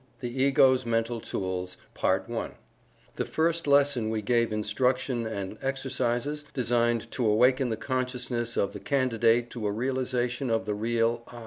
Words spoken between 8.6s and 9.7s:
the Candidate to